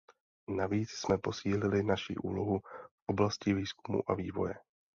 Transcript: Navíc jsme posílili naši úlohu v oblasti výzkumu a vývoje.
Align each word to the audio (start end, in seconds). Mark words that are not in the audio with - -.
Navíc 0.49 0.89
jsme 0.91 1.17
posílili 1.17 1.83
naši 1.83 2.15
úlohu 2.15 2.59
v 2.59 2.69
oblasti 3.07 3.53
výzkumu 3.53 4.01
a 4.07 4.13
vývoje. 4.13 4.53